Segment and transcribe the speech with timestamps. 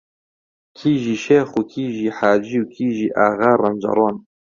[0.77, 4.15] کیژی شێخ و کیژی حاجی و کیژی ئاغا ڕەنجەڕۆن